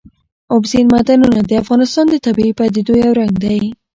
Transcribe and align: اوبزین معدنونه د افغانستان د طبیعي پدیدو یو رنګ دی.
اوبزین 0.53 0.85
معدنونه 0.93 1.39
د 1.43 1.51
افغانستان 1.63 2.05
د 2.09 2.15
طبیعي 2.25 2.53
پدیدو 2.59 2.93
یو 3.03 3.11
رنګ 3.19 3.33
دی. 3.45 3.61